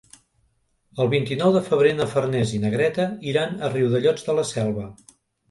El 1.03 1.11
vint-i-nou 1.11 1.53
de 1.55 1.61
febrer 1.67 1.91
na 1.97 2.07
Farners 2.15 2.55
i 2.59 2.63
na 2.65 2.73
Greta 2.77 3.07
iran 3.35 3.55
a 3.55 3.71
Riudellots 3.77 4.27
de 4.31 4.39
la 4.41 4.49
Selva. 4.57 4.89